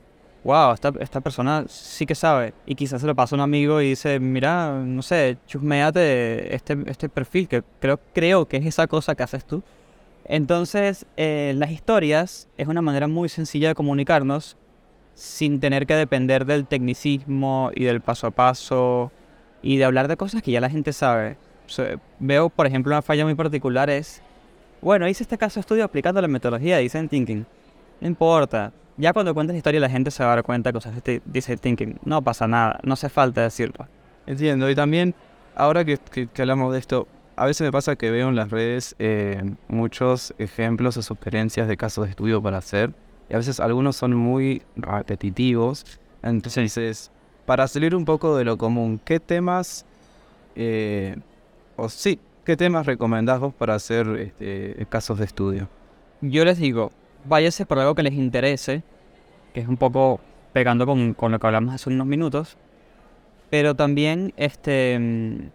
wow, 0.44 0.72
esta, 0.72 0.92
esta 1.00 1.20
persona 1.20 1.64
sí 1.68 2.06
que 2.06 2.14
sabe. 2.14 2.54
Y 2.66 2.74
quizás 2.74 3.00
se 3.00 3.06
lo 3.06 3.14
pasa 3.14 3.34
a 3.34 3.38
un 3.38 3.42
amigo 3.42 3.80
y 3.80 3.90
dice, 3.90 4.18
mira, 4.20 4.72
no 4.84 5.02
sé, 5.02 5.38
chusmeate 5.46 6.54
este, 6.54 6.78
este 6.86 7.08
perfil, 7.08 7.48
que 7.48 7.62
creo, 7.80 8.00
creo 8.14 8.46
que 8.46 8.56
es 8.56 8.66
esa 8.66 8.86
cosa 8.86 9.14
que 9.14 9.22
haces 9.22 9.44
tú. 9.44 9.62
Entonces, 10.24 11.06
eh, 11.16 11.54
las 11.56 11.70
historias 11.70 12.48
es 12.56 12.68
una 12.68 12.82
manera 12.82 13.08
muy 13.08 13.28
sencilla 13.28 13.68
de 13.68 13.74
comunicarnos 13.74 14.56
sin 15.14 15.60
tener 15.60 15.86
que 15.86 15.94
depender 15.94 16.46
del 16.46 16.66
tecnicismo 16.66 17.70
y 17.74 17.84
del 17.84 18.00
paso 18.00 18.28
a 18.28 18.30
paso 18.30 19.10
y 19.62 19.76
de 19.76 19.84
hablar 19.84 20.08
de 20.08 20.16
cosas 20.16 20.42
que 20.42 20.50
ya 20.52 20.60
la 20.60 20.70
gente 20.70 20.92
sabe. 20.92 21.36
Veo, 22.18 22.48
por 22.48 22.66
ejemplo, 22.66 22.92
una 22.92 23.02
falla 23.02 23.24
muy 23.24 23.34
particular 23.34 23.90
es, 23.90 24.22
bueno, 24.80 25.06
hice 25.08 25.22
este 25.22 25.38
caso 25.38 25.56
de 25.56 25.60
estudio 25.60 25.84
aplicando 25.84 26.20
la 26.20 26.28
metodología 26.28 26.76
de 26.76 26.82
Design 26.82 27.08
Thinking. 27.08 27.46
No 28.00 28.08
importa. 28.08 28.72
Ya 29.00 29.14
cuando 29.14 29.32
cuentes 29.32 29.54
la 29.54 29.58
historia 29.58 29.80
la 29.80 29.88
gente 29.88 30.10
se 30.10 30.22
va 30.22 30.32
a 30.32 30.36
dar 30.36 30.44
cuenta 30.44 30.72
que 30.72 30.78
usaste 30.78 31.22
Design 31.24 31.58
Thinking. 31.58 31.98
No 32.04 32.20
pasa 32.20 32.46
nada, 32.46 32.78
no 32.82 32.92
hace 32.92 33.08
falta 33.08 33.40
decirlo. 33.40 33.86
Entiendo. 34.26 34.68
Y 34.68 34.74
también, 34.74 35.14
ahora 35.54 35.86
que, 35.86 35.96
que- 35.96 36.26
que 36.26 36.42
hablamos 36.42 36.70
de 36.74 36.78
esto, 36.80 37.08
a 37.34 37.46
veces 37.46 37.64
me 37.64 37.72
pasa 37.72 37.96
que 37.96 38.10
veo 38.10 38.28
en 38.28 38.36
las 38.36 38.50
redes 38.50 38.94
eh, 38.98 39.42
muchos 39.68 40.34
ejemplos 40.36 40.98
o 40.98 41.02
sugerencias 41.02 41.66
de 41.66 41.78
casos 41.78 42.04
de 42.04 42.10
estudio 42.10 42.42
para 42.42 42.58
hacer. 42.58 42.92
Y 43.30 43.34
a 43.34 43.38
veces 43.38 43.58
algunos 43.58 43.96
son 43.96 44.14
muy 44.14 44.60
repetitivos. 44.76 45.86
Entonces, 46.22 47.10
para 47.46 47.66
salir 47.68 47.96
un 47.96 48.04
poco 48.04 48.36
de 48.36 48.44
lo 48.44 48.58
común, 48.58 49.00
¿qué 49.02 49.18
temas, 49.18 49.86
eh, 50.56 51.16
o 51.76 51.88
sí, 51.88 52.20
qué 52.44 52.54
temas 52.54 52.84
recomendás 52.84 53.40
vos 53.40 53.54
para 53.54 53.76
hacer 53.76 54.06
este, 54.18 54.84
casos 54.90 55.18
de 55.18 55.24
estudio? 55.24 55.68
Yo 56.20 56.44
les 56.44 56.58
digo, 56.58 56.92
váyase 57.24 57.66
por 57.66 57.78
algo 57.78 57.94
que 57.94 58.02
les 58.02 58.14
interese, 58.14 58.82
que 59.54 59.60
es 59.60 59.68
un 59.68 59.76
poco 59.76 60.20
pegando 60.52 60.86
con, 60.86 61.14
con 61.14 61.32
lo 61.32 61.38
que 61.38 61.46
hablamos 61.46 61.74
hace 61.74 61.90
unos 61.90 62.06
minutos, 62.06 62.56
pero 63.50 63.74
también 63.74 64.32
este, 64.36 64.98
mm, 64.98 65.50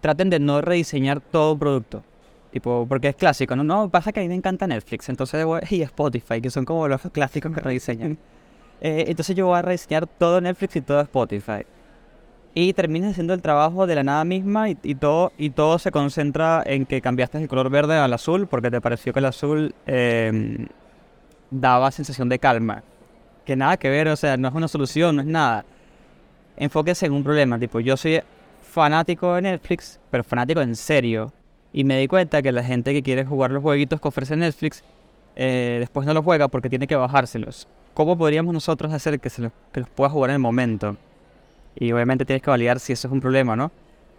traten 0.00 0.30
de 0.30 0.40
no 0.40 0.60
rediseñar 0.60 1.20
todo 1.20 1.56
producto. 1.56 2.02
Tipo, 2.50 2.86
porque 2.88 3.08
es 3.08 3.16
clásico, 3.16 3.54
¿no? 3.56 3.62
No, 3.62 3.90
pasa 3.90 4.10
que 4.10 4.20
a 4.20 4.22
mí 4.22 4.28
me 4.28 4.34
encanta 4.34 4.66
Netflix, 4.66 5.08
entonces 5.08 5.46
y 5.70 5.82
Spotify, 5.82 6.40
que 6.40 6.50
son 6.50 6.64
como 6.64 6.88
los 6.88 7.00
clásicos 7.12 7.52
que 7.52 7.60
rediseñan. 7.60 8.18
Eh, 8.80 9.06
entonces 9.08 9.34
yo 9.34 9.48
voy 9.48 9.58
a 9.58 9.62
rediseñar 9.62 10.06
todo 10.06 10.40
Netflix 10.40 10.76
y 10.76 10.80
todo 10.82 11.00
Spotify. 11.00 11.66
Y 12.54 12.74
terminas 12.74 13.10
haciendo 13.10 13.34
el 13.34 13.42
trabajo 13.42 13.88
de 13.88 13.96
la 13.96 14.04
nada 14.04 14.24
misma 14.24 14.70
y, 14.70 14.78
y 14.84 14.94
todo, 14.94 15.32
y 15.36 15.50
todo 15.50 15.80
se 15.80 15.90
concentra 15.90 16.62
en 16.64 16.86
que 16.86 17.00
cambiaste 17.00 17.38
el 17.38 17.48
color 17.48 17.70
verde 17.70 17.96
al 17.96 18.12
azul 18.12 18.46
porque 18.46 18.70
te 18.70 18.80
pareció 18.80 19.12
que 19.12 19.18
el 19.18 19.24
azul 19.24 19.74
eh, 19.88 20.68
daba 21.50 21.90
sensación 21.90 22.28
de 22.28 22.38
calma. 22.38 22.82
Que 23.44 23.56
nada 23.56 23.76
que 23.76 23.88
ver, 23.88 24.08
o 24.08 24.16
sea, 24.16 24.36
no 24.36 24.48
es 24.48 24.54
una 24.54 24.68
solución, 24.68 25.16
no 25.16 25.22
es 25.22 25.28
nada. 25.28 25.64
Enfóquese 26.56 27.06
en 27.06 27.12
un 27.12 27.24
problema, 27.24 27.58
tipo, 27.58 27.80
yo 27.80 27.96
soy 27.96 28.20
fanático 28.62 29.34
de 29.34 29.42
Netflix, 29.42 29.98
pero 30.10 30.24
fanático 30.24 30.60
en 30.60 30.76
serio. 30.76 31.32
Y 31.72 31.84
me 31.84 31.98
di 31.98 32.08
cuenta 32.08 32.42
que 32.42 32.52
la 32.52 32.64
gente 32.64 32.92
que 32.92 33.02
quiere 33.02 33.24
jugar 33.24 33.50
los 33.50 33.62
jueguitos 33.62 34.00
que 34.00 34.08
ofrece 34.08 34.36
Netflix, 34.36 34.82
eh, 35.36 35.76
después 35.80 36.06
no 36.06 36.14
los 36.14 36.24
juega 36.24 36.48
porque 36.48 36.68
tiene 36.68 36.86
que 36.86 36.96
bajárselos. 36.96 37.68
¿Cómo 37.94 38.16
podríamos 38.16 38.52
nosotros 38.52 38.92
hacer 38.92 39.20
que, 39.20 39.30
se 39.30 39.42
los, 39.42 39.52
que 39.72 39.80
los 39.80 39.88
pueda 39.88 40.10
jugar 40.10 40.30
en 40.30 40.34
el 40.34 40.40
momento? 40.40 40.96
Y 41.76 41.92
obviamente 41.92 42.24
tienes 42.24 42.42
que 42.42 42.50
validar 42.50 42.80
si 42.80 42.92
eso 42.92 43.08
es 43.08 43.12
un 43.12 43.20
problema, 43.20 43.54
¿no? 43.54 43.70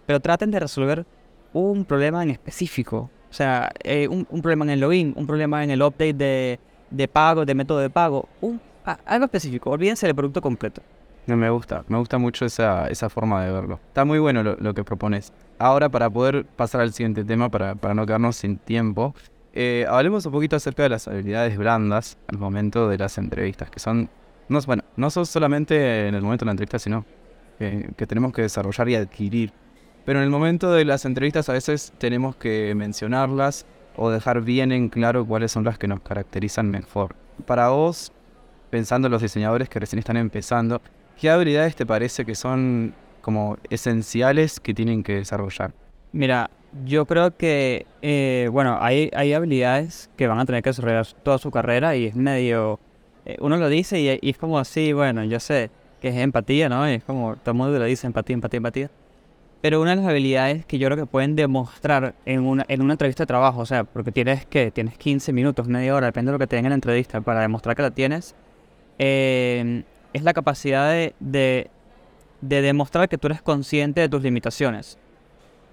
Pero 0.06 0.20
traten 0.20 0.52
de 0.52 0.60
resolver 0.60 1.06
un 1.54 1.86
problema 1.86 2.24
en 2.24 2.30
específico. 2.30 3.10
O 3.30 3.34
sea, 3.34 3.72
eh, 3.84 4.08
un, 4.08 4.26
un 4.30 4.42
problema 4.42 4.66
en 4.66 4.72
el 4.72 4.80
login, 4.80 5.14
un 5.16 5.28
problema 5.28 5.64
en 5.64 5.72
el 5.72 5.82
update 5.82 6.14
de, 6.14 6.60
de 6.90 7.08
pago, 7.08 7.46
de 7.46 7.56
método 7.56 7.80
de 7.80 7.90
pago. 7.90 8.28
Un, 8.42 8.60
a- 8.86 9.00
algo 9.06 9.26
específico. 9.26 9.70
Olvídense 9.72 10.06
del 10.08 10.16
producto 10.16 10.42
completo. 10.42 10.82
Me 11.28 11.50
gusta, 11.52 11.84
me 11.88 11.98
gusta 12.00 12.18
mucho 12.18 12.46
esa, 12.46 12.88
esa 12.88 13.08
forma 13.10 13.44
de 13.46 13.52
verlo. 13.52 13.80
Está 13.88 14.04
muy 14.04 14.18
bueno 14.18 14.42
lo, 14.42 14.56
lo 14.56 14.74
que 14.74 14.84
propones. 14.84 15.32
Ahora, 15.60 15.88
para 15.90 16.10
poder 16.10 16.44
pasar 16.46 16.82
al 16.82 16.92
siguiente 16.92 17.24
tema, 17.24 17.50
para, 17.50 17.76
para 17.76 17.94
no 17.94 18.06
quedarnos 18.06 18.36
sin 18.38 18.58
tiempo, 18.58 19.14
eh, 19.54 19.86
hablemos 19.88 20.26
un 20.26 20.32
poquito 20.32 20.56
acerca 20.56 20.82
de 20.84 20.90
las 20.90 21.08
habilidades 21.08 21.56
blandas 21.58 22.18
al 22.28 22.40
momento 22.40 22.90
de 22.90 22.98
las 22.98 23.18
entrevistas, 23.20 23.70
que 23.70 23.80
son, 23.80 24.10
no, 24.48 24.60
bueno, 24.62 24.84
no 24.96 25.12
son 25.12 25.26
solamente 25.28 26.08
en 26.08 26.16
el 26.16 26.22
momento 26.24 26.46
de 26.46 26.48
la 26.48 26.52
entrevista, 26.54 26.80
sino 26.80 27.06
que, 27.60 27.92
que 27.96 28.08
tenemos 28.08 28.34
que 28.34 28.42
desarrollar 28.42 28.90
y 28.90 28.96
adquirir. 28.96 29.52
Pero 30.06 30.20
en 30.20 30.26
el 30.26 30.32
momento 30.32 30.72
de 30.72 30.84
las 30.86 31.06
entrevistas 31.06 31.48
a 31.50 31.54
veces 31.54 31.94
tenemos 32.00 32.38
que 32.38 32.74
mencionarlas 32.76 33.68
o 34.02 34.10
dejar 34.10 34.42
bien 34.42 34.72
en 34.72 34.88
claro 34.88 35.26
cuáles 35.26 35.52
son 35.52 35.66
las 35.66 35.78
que 35.78 35.88
nos 35.88 36.00
caracterizan 36.00 36.72
mejor. 36.72 37.16
Para 37.46 37.70
vos, 37.70 38.14
pensando 38.70 39.08
en 39.08 39.12
los 39.12 39.22
diseñadores 39.22 39.68
que 39.68 39.78
recién 39.78 40.00
están 40.00 40.16
empezando, 40.16 40.82
¿qué 41.20 41.30
habilidades 41.30 41.76
te 41.76 41.86
parece 41.86 42.26
que 42.26 42.34
son 42.34 42.94
como 43.22 43.58
esenciales 43.70 44.62
que 44.62 44.74
tienen 44.74 45.04
que 45.04 45.16
desarrollar? 45.16 45.74
Mira, 46.14 46.50
yo 46.86 47.06
creo 47.06 47.36
que, 47.36 47.86
eh, 48.02 48.48
bueno, 48.52 48.78
hay, 48.80 49.12
hay 49.14 49.34
habilidades 49.34 50.10
que 50.16 50.28
van 50.28 50.40
a 50.40 50.46
tener 50.46 50.64
que 50.64 50.70
desarrollar 50.70 51.06
toda 51.24 51.38
su 51.38 51.52
carrera 51.52 51.98
y 51.98 52.06
es 52.06 52.16
medio... 52.16 52.80
eh, 53.26 53.36
uno 53.42 53.58
lo 53.58 53.68
dice 53.68 54.00
y, 54.00 54.30
es 54.30 54.38
como 54.38 54.60
así, 54.60 54.94
bueno, 54.94 55.26
yo 55.26 55.42
sé 55.42 55.72
que 56.00 56.08
es 56.08 56.16
empatía, 56.16 56.70
¿no? 56.70 56.90
Y 56.90 56.94
es 56.96 57.04
como 57.04 57.36
todo 57.36 57.52
el 57.52 57.58
mundo 57.58 57.78
lo 57.78 57.84
dice, 57.84 58.08
empatía, 58.08 58.36
empatía, 58.36 58.58
empatía. 58.58 58.92
Pero 59.62 59.82
una 59.82 59.92
de 59.92 59.98
las 59.98 60.06
habilidades 60.06 60.66
que 60.66 60.78
yo 60.78 60.88
creo 60.88 60.98
que 60.98 61.06
pueden 61.06 61.36
demostrar 61.36 62.16
en 62.26 62.46
una, 62.46 62.66
en 62.70 62.82
una 62.82 62.94
entrevista 62.94 63.24
de 63.24 63.28
trabajo, 63.28 63.60
o 63.60 63.66
sea, 63.66 63.84
porque 63.84 64.12
tienes 64.12 64.46
que 64.46 64.72
tienes 64.72 64.98
15 64.98 65.34
minutos, 65.34 65.68
media 65.68 65.96
hora, 65.96 66.08
depende 66.08 66.32
de 66.32 66.34
lo 66.34 66.40
que 66.40 66.48
te 66.48 66.56
den 66.56 66.66
en 66.66 66.70
la 66.70 66.76
entrevista, 66.76 67.20
para 67.20 67.42
demostrar 67.42 67.76
que 67.76 67.82
la 67.82 67.92
tienes, 67.92 68.36
eh, 69.00 69.84
es 70.14 70.24
la 70.24 70.34
capacidad 70.34 70.90
de, 70.90 71.14
de, 71.20 71.70
de 72.42 72.62
demostrar 72.62 73.10
que 73.10 73.18
tú 73.18 73.28
eres 73.28 73.42
consciente 73.42 74.02
de 74.02 74.10
tus 74.10 74.24
limitaciones. 74.24 74.98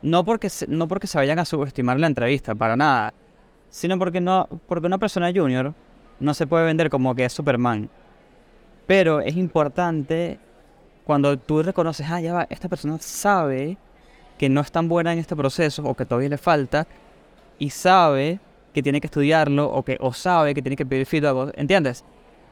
No 0.02 0.24
porque, 0.24 0.48
no 0.68 0.88
porque 0.88 1.06
se 1.06 1.18
vayan 1.18 1.38
a 1.38 1.44
subestimar 1.44 1.98
la 1.98 2.08
entrevista, 2.08 2.54
para 2.54 2.76
nada, 2.76 3.14
sino 3.70 3.98
porque, 3.98 4.20
no, 4.20 4.48
porque 4.66 4.86
una 4.86 4.98
persona 4.98 5.32
junior 5.32 5.74
no 6.18 6.34
se 6.34 6.46
puede 6.46 6.64
vender 6.64 6.90
como 6.90 7.14
que 7.14 7.24
es 7.24 7.32
Superman. 7.32 7.88
Pero 8.86 9.20
es 9.20 9.36
importante 9.36 10.38
cuando 11.06 11.38
tú 11.38 11.62
reconoces, 11.62 12.06
ah, 12.10 12.20
ya 12.20 12.34
va, 12.34 12.46
esta 12.50 12.68
persona 12.68 12.98
sabe 13.00 13.78
que 14.38 14.48
no 14.48 14.60
es 14.60 14.70
tan 14.72 14.88
buena 14.88 15.12
en 15.12 15.18
este 15.18 15.36
proceso 15.36 15.82
o 15.84 15.94
que 15.94 16.04
todavía 16.04 16.28
le 16.28 16.36
falta 16.38 16.86
y 17.58 17.70
sabe 17.70 18.40
que 18.75 18.82
tiene 18.82 19.00
que 19.00 19.06
estudiarlo 19.06 19.70
o 19.70 19.82
que 19.84 19.96
o 20.00 20.12
sabe 20.12 20.52
que 20.54 20.60
tiene 20.62 20.76
que 20.76 20.84
pedir 20.84 21.06
feedback, 21.06 21.54
¿entiendes? 21.56 22.04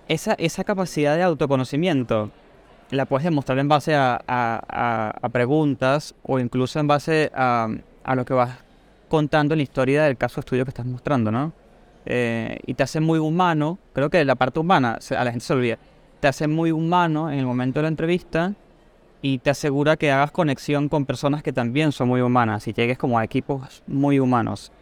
Esa, 0.08 0.34
esa 0.34 0.64
capacidad 0.64 1.16
de 1.16 1.22
autoconocimiento 1.24 2.30
la 2.90 3.06
puedes 3.06 3.24
demostrar 3.24 3.58
en 3.58 3.68
base 3.68 3.94
a, 3.94 4.14
a- 4.26 4.62
a- 4.68 5.14
a 5.20 5.28
preguntas 5.30 6.14
o 6.22 6.38
incluso 6.38 6.78
en 6.78 6.86
base 6.86 7.30
a, 7.34 7.68
lo 8.14 8.24
que 8.24 8.34
vas 8.34 8.50
contando 9.08 9.54
en 9.54 9.58
la 9.58 9.62
historia 9.64 10.04
del 10.04 10.16
caso 10.16 10.36
de 10.36 10.40
estudio 10.40 10.64
que 10.64 10.70
estás 10.70 10.86
mostrando, 10.86 11.30
¿no? 11.30 11.52
Eh, 12.06 12.58
y 12.66 12.74
te 12.74 12.82
hace 12.82 13.00
muy 13.00 13.18
humano, 13.18 13.78
creo 13.94 14.10
que 14.10 14.24
la 14.24 14.34
parte 14.34 14.60
humana 14.60 14.98
a 15.16 15.24
la 15.24 15.30
gente 15.30 15.44
se 15.44 15.52
olvida, 15.54 15.78
te 16.24 16.28
hace 16.28 16.48
muy 16.48 16.72
humano 16.72 17.30
en 17.30 17.38
el 17.38 17.44
momento 17.44 17.80
de 17.80 17.82
la 17.82 17.88
entrevista 17.88 18.54
y 19.20 19.40
te 19.40 19.50
asegura 19.50 19.98
que 19.98 20.10
hagas 20.10 20.30
conexión 20.30 20.88
con 20.88 21.04
personas 21.04 21.42
que 21.42 21.52
también 21.52 21.92
son 21.92 22.08
muy 22.08 22.22
humanas 22.22 22.66
y 22.66 22.72
llegues 22.72 22.96
como 22.96 23.18
a 23.18 23.24
equipos 23.24 23.82
muy 23.86 24.18
humanos. 24.18 24.72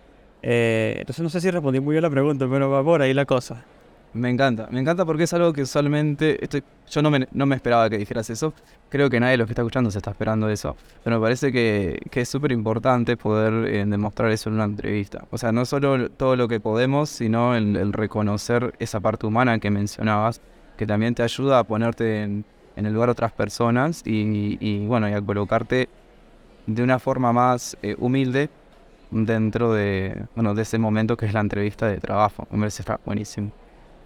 Eh, 0.41 0.95
entonces 1.01 1.21
no 1.21 1.29
sé 1.29 1.41
si 1.41 1.51
respondí 1.51 1.81
muy 1.81 1.95
bien 1.95 2.03
la 2.03 2.11
pregunta, 2.11 2.47
pero 2.49 2.71
va 2.71 2.85
por 2.85 3.03
ahí 3.03 3.13
la 3.13 3.25
cosa. 3.25 3.65
Me 4.13 4.31
encanta, 4.31 4.69
me 4.71 4.79
encanta 4.79 5.05
porque 5.05 5.25
es 5.25 5.33
algo 5.33 5.53
que 5.53 5.63
usualmente 5.63 6.39
estoy, 6.45 6.63
yo 6.89 7.03
no 7.03 7.11
me, 7.11 7.27
no 7.33 7.45
me 7.45 7.57
esperaba 7.57 7.91
que 7.91 7.99
dijeras 7.99 8.31
eso. 8.31 8.55
Creo 8.89 9.11
que 9.11 9.19
nadie 9.19 9.33
de 9.33 9.39
los 9.39 9.49
que 9.49 9.55
está 9.55 9.63
escuchando 9.63 9.91
se 9.91 9.99
está 9.99 10.13
esperando 10.13 10.49
eso. 10.49 10.77
Pero 11.03 11.17
me 11.17 11.23
parece 11.25 11.51
que, 11.51 11.99
que 12.13 12.21
es 12.21 12.29
súper 12.29 12.53
importante 12.53 13.17
poder 13.17 13.67
eh, 13.67 13.85
demostrar 13.85 14.31
eso 14.31 14.49
en 14.49 14.55
una 14.55 14.65
entrevista. 14.67 15.25
O 15.33 15.39
sea, 15.39 15.51
no 15.51 15.65
solo 15.65 16.09
todo 16.09 16.37
lo 16.37 16.47
que 16.47 16.61
podemos, 16.61 17.09
sino 17.09 17.57
el, 17.57 17.75
el 17.75 17.93
reconocer 17.93 18.75
esa 18.79 19.01
parte 19.01 19.27
humana 19.27 19.59
que 19.59 19.73
mencionabas, 19.73 20.41
que 20.76 20.87
también 20.87 21.14
te 21.14 21.23
ayuda 21.23 21.59
a 21.59 21.64
ponerte 21.64 22.23
en, 22.23 22.45
en 22.76 22.87
el 22.87 22.93
lugar 22.93 23.09
de 23.09 23.12
otras 23.12 23.33
personas 23.33 24.02
y, 24.05 24.57
y, 24.61 24.87
bueno, 24.87 25.09
y 25.09 25.12
a 25.12 25.21
colocarte 25.21 25.88
de 26.67 26.83
una 26.83 26.99
forma 26.99 27.33
más 27.33 27.76
eh, 27.83 27.97
humilde 27.99 28.49
dentro 29.11 29.73
de, 29.73 30.26
bueno, 30.35 30.55
de 30.55 30.62
ese 30.62 30.79
momento 30.79 31.17
que 31.17 31.26
es 31.26 31.35
la 31.35 31.41
entrevista 31.41 31.87
de 31.87 31.99
trabajo. 31.99 32.47
Me 32.50 32.61
parece 32.61 32.85
buenísimo. 33.05 33.52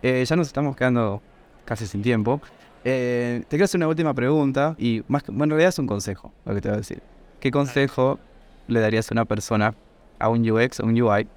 Eh, 0.02 0.24
ya 0.26 0.36
nos 0.36 0.48
estamos 0.48 0.76
quedando 0.76 1.22
casi 1.64 1.86
sin 1.86 2.02
tiempo. 2.02 2.40
Eh, 2.84 3.40
te 3.42 3.50
quiero 3.50 3.64
hacer 3.64 3.78
una 3.78 3.88
última 3.88 4.14
pregunta 4.14 4.74
y 4.78 5.02
más 5.08 5.22
que, 5.22 5.32
bueno, 5.32 5.44
en 5.44 5.50
realidad 5.50 5.68
es 5.70 5.78
un 5.78 5.86
consejo 5.86 6.32
lo 6.44 6.54
que 6.54 6.60
te 6.60 6.68
voy 6.68 6.76
a 6.76 6.78
decir. 6.78 7.02
¿Qué 7.40 7.50
consejo 7.50 8.18
le 8.68 8.80
darías 8.80 9.10
a 9.10 9.14
una 9.14 9.24
persona, 9.24 9.74
a 10.18 10.28
un 10.28 10.48
UX, 10.48 10.80
a 10.80 10.84
un 10.84 11.00
UI, 11.00 11.28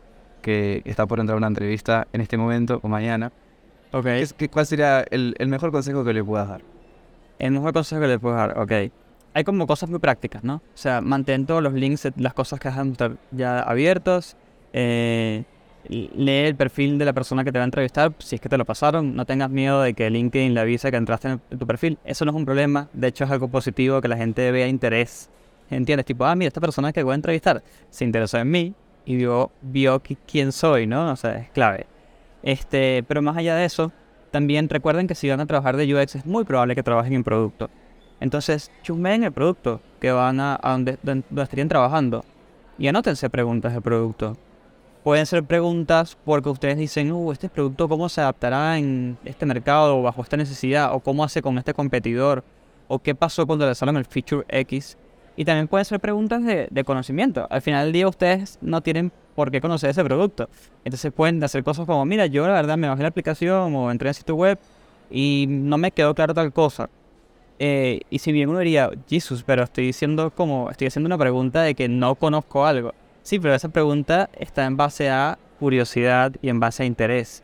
que 0.41 0.81
está 0.85 1.05
por 1.05 1.19
entrar 1.19 1.35
a 1.35 1.37
una 1.37 1.47
entrevista 1.47 2.07
en 2.13 2.21
este 2.21 2.37
momento 2.37 2.79
o 2.81 2.87
mañana? 2.87 3.31
Ok. 3.91 4.03
¿Qué 4.03 4.21
es- 4.21 4.33
qué- 4.33 4.49
¿Cuál 4.49 4.65
sería 4.65 5.01
el, 5.09 5.35
el 5.39 5.47
mejor 5.47 5.71
consejo 5.71 6.03
que 6.03 6.13
le 6.13 6.23
puedas 6.23 6.47
dar? 6.47 6.61
El 7.39 7.51
mejor 7.51 7.73
consejo 7.73 8.01
que 8.01 8.07
le 8.07 8.19
puedo 8.19 8.35
dar, 8.35 8.57
ok. 8.59 8.71
Hay 9.33 9.43
como 9.43 9.65
cosas 9.67 9.89
muy 9.89 9.99
prácticas, 9.99 10.43
¿no? 10.43 10.55
O 10.55 10.61
sea, 10.73 11.01
mantén 11.01 11.45
todos 11.45 11.61
los 11.63 11.73
links, 11.73 12.07
las 12.17 12.33
cosas 12.33 12.59
que 12.59 12.69
mostrar 12.69 13.13
ya 13.31 13.61
abiertos. 13.61 14.35
Eh, 14.73 15.43
lee 15.87 16.45
el 16.47 16.55
perfil 16.55 16.97
de 16.97 17.05
la 17.05 17.13
persona 17.13 17.43
que 17.43 17.51
te 17.51 17.57
va 17.59 17.63
a 17.63 17.65
entrevistar, 17.65 18.11
si 18.19 18.35
es 18.35 18.41
que 18.41 18.49
te 18.49 18.57
lo 18.57 18.65
pasaron. 18.65 19.15
No 19.15 19.25
tengas 19.25 19.49
miedo 19.49 19.81
de 19.81 19.93
que 19.93 20.09
LinkedIn 20.09 20.53
le 20.53 20.59
avise 20.59 20.91
que 20.91 20.97
entraste 20.97 21.29
en, 21.29 21.39
tu 21.57 21.65
perfil. 21.65 21.97
Eso 22.03 22.25
no 22.25 22.31
es 22.31 22.35
un 22.37 22.45
problema. 22.45 22.89
De 22.93 23.07
hecho, 23.07 23.23
es 23.23 23.31
algo 23.31 23.47
positivo 23.47 24.01
que 24.01 24.07
la 24.07 24.17
gente 24.17 24.51
vea 24.51 24.67
interés. 24.67 25.29
¿Entiendes? 25.69 26.05
Tipo, 26.05 26.25
ah, 26.25 26.35
mira, 26.35 26.47
esta 26.47 26.59
persona 26.61 26.91
que 26.91 27.03
voy 27.03 27.13
a 27.13 27.15
entrevistar 27.15 27.61
se 27.89 28.03
interesó 28.03 28.37
en 28.39 28.49
mí 28.49 28.73
y 29.05 29.15
vio, 29.15 29.51
vio 29.61 30.01
qui- 30.01 30.17
quién 30.29 30.51
soy, 30.51 30.87
¿no? 30.87 31.11
O 31.11 31.15
sea, 31.15 31.37
es 31.37 31.49
clave. 31.51 31.85
Este, 32.43 33.03
pero 33.07 33.21
más 33.21 33.37
allá 33.37 33.55
de 33.55 33.65
eso, 33.65 33.91
también 34.31 34.69
recuerden 34.69 35.07
que 35.07 35.15
si 35.15 35.29
van 35.29 35.39
a 35.39 35.45
trabajar 35.45 35.75
de 35.75 35.93
UX 35.93 36.15
es 36.15 36.25
muy 36.25 36.43
probable 36.43 36.75
que 36.75 36.83
trabajen 36.83 37.13
en 37.13 37.23
producto. 37.23 37.69
Entonces, 38.19 38.71
chusmeen 38.83 39.23
el 39.23 39.31
producto 39.31 39.81
que 39.99 40.11
van 40.11 40.39
a, 40.39 40.59
donde, 40.61 40.97
donde 41.03 41.25
donde 41.29 41.43
estarían 41.43 41.69
trabajando 41.69 42.23
y 42.77 42.87
anótense 42.87 43.29
preguntas 43.29 43.73
de 43.73 43.81
producto. 43.81 44.37
Pueden 45.03 45.25
ser 45.25 45.43
preguntas 45.43 46.17
porque 46.25 46.49
ustedes 46.49 46.77
dicen, 46.77 47.11
uh, 47.11 47.31
este 47.31 47.49
producto 47.49 47.87
cómo 47.87 48.09
se 48.09 48.21
adaptará 48.21 48.77
en 48.77 49.17
este 49.23 49.45
mercado 49.45 49.97
o 49.97 50.01
bajo 50.01 50.21
esta 50.21 50.37
necesidad 50.37 50.93
o 50.93 50.99
cómo 50.99 51.23
hace 51.23 51.41
con 51.41 51.57
este 51.57 51.73
competidor 51.73 52.43
o 52.87 52.99
qué 52.99 53.15
pasó 53.15 53.47
cuando 53.47 53.65
lanzaron 53.65 53.95
el 53.97 54.05
feature 54.05 54.45
X. 54.49 54.97
Y 55.37 55.45
también 55.45 55.69
pueden 55.69 55.85
ser 55.85 56.01
preguntas 56.01 56.43
de 56.43 56.83
conocimiento. 56.83 57.47
Al 57.49 57.61
final 57.61 57.85
del 57.85 57.93
día 57.93 58.09
ustedes 58.09 58.57
no 58.61 58.81
tienen 58.81 59.13
por 59.35 59.51
qué 59.51 59.61
conocer 59.61 59.89
ese 59.89 60.03
producto. 60.03 60.49
Entonces 60.83 61.11
pueden 61.11 61.43
hacer 61.43 61.63
cosas 61.63 61.85
como, 61.85 62.03
mira, 62.05 62.25
yo 62.25 62.45
la 62.47 62.53
verdad 62.53 62.77
me 62.77 62.87
bajé 62.87 63.01
la 63.03 63.09
aplicación 63.09 63.75
o 63.75 63.91
entré 63.91 64.09
en 64.09 64.13
sitio 64.13 64.35
web 64.35 64.59
y 65.09 65.45
no 65.49 65.77
me 65.77 65.91
quedó 65.91 66.13
claro 66.13 66.33
tal 66.33 66.51
cosa. 66.53 66.89
Eh, 67.59 68.01
y 68.09 68.19
si 68.19 68.31
bien 68.31 68.49
uno 68.49 68.59
diría, 68.59 68.89
Jesus, 69.09 69.43
pero 69.43 69.63
estoy 69.63 69.85
diciendo 69.85 70.31
como, 70.31 70.69
estoy 70.69 70.87
haciendo 70.87 71.07
una 71.07 71.17
pregunta 71.17 71.61
de 71.61 71.75
que 71.75 71.89
no 71.89 72.15
conozco 72.15 72.65
algo. 72.65 72.93
Sí, 73.23 73.37
pero 73.39 73.53
esa 73.53 73.69
pregunta 73.69 74.29
está 74.37 74.65
en 74.65 74.77
base 74.77 75.09
a 75.09 75.37
curiosidad 75.59 76.33
y 76.41 76.49
en 76.49 76.59
base 76.59 76.83
a 76.83 76.85
interés. 76.85 77.43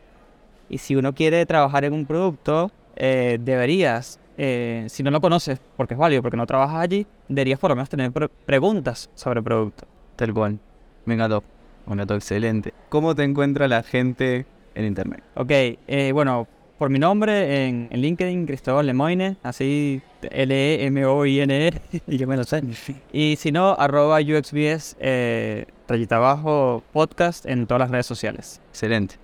Y 0.70 0.78
si 0.78 0.96
uno 0.96 1.14
quiere 1.14 1.46
trabajar 1.46 1.84
en 1.86 1.94
un 1.94 2.06
producto, 2.06 2.72
eh, 2.96 3.38
deberías 3.42 4.20
eh, 4.38 4.86
si 4.90 5.04
no 5.04 5.12
lo 5.12 5.22
conoces, 5.22 5.60
porque 5.78 5.94
es 5.94 5.98
válido, 5.98 6.22
porque 6.22 6.38
no 6.38 6.46
trabajas 6.46 6.82
allí, 6.82 7.06
deberías 7.28 7.60
por 7.60 7.70
lo 7.70 7.76
menos 7.76 7.90
tener 7.90 8.12
pre- 8.12 8.30
preguntas 8.30 9.10
sobre 9.16 9.40
el 9.40 9.44
producto. 9.44 9.86
Tal 10.16 10.34
cual. 10.34 10.60
Me 11.06 11.14
encantó. 11.14 11.44
Me 11.88 11.94
encantó, 11.94 12.16
excelente. 12.16 12.74
¿Cómo 12.90 13.16
te 13.16 13.24
encuentra 13.24 13.68
la 13.68 13.84
gente 13.84 14.46
en 14.74 14.86
internet? 14.86 15.24
Ok, 15.36 15.52
eh, 15.52 16.12
bueno, 16.14 16.48
por 16.78 16.90
mi 16.90 17.00
nombre 17.00 17.68
en, 17.68 17.88
en 17.92 18.02
LinkedIn, 18.02 18.46
Cristóbal 18.46 18.86
Lemoine, 18.86 19.38
así 19.44 20.02
L-E-M-O-I-N-E, 20.22 21.74
y 22.08 22.18
yo 22.18 22.28
me 22.28 22.38
lo 22.38 22.44
sé. 22.44 22.64
Y 23.14 23.36
si 23.38 23.52
no, 23.52 23.74
arroba 23.74 24.20
UXBS, 24.20 24.98
eh, 25.00 25.66
rayita 25.88 26.18
abajo, 26.18 26.84
podcast 26.92 27.46
en 27.46 27.68
todas 27.68 27.80
las 27.80 27.92
redes 27.92 28.06
sociales. 28.06 28.62
Excelente. 28.70 29.16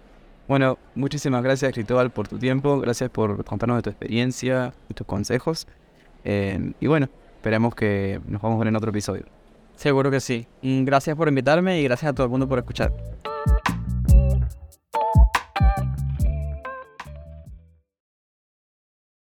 Bueno, 0.48 0.78
muchísimas 0.96 1.44
gracias 1.44 1.74
Cristóbal 1.74 2.12
por 2.12 2.28
tu 2.28 2.38
tiempo, 2.38 2.80
gracias 2.80 3.10
por 3.10 3.44
contarnos 3.46 3.78
de 3.78 3.84
tu 3.84 3.90
experiencia 3.90 4.74
y 4.90 4.94
tus 4.94 5.08
consejos. 5.08 5.68
Eh, 6.24 6.74
y 6.80 6.88
bueno, 6.88 7.10
esperemos 7.36 7.74
que 7.74 8.22
nos 8.28 8.42
vamos 8.42 8.58
a 8.58 8.60
ver 8.60 8.68
en 8.68 8.76
otro 8.76 8.92
episodio. 8.92 9.41
Seguro 9.82 10.12
que 10.12 10.20
sí. 10.20 10.46
Mm, 10.62 10.84
Gracias 10.84 11.18
por 11.18 11.28
invitarme 11.28 11.82
y 11.82 11.84
gracias 11.86 12.12
a 12.12 12.14
todo 12.14 12.26
el 12.26 12.30
mundo 12.30 12.48
por 12.48 12.60
escuchar. 12.60 12.94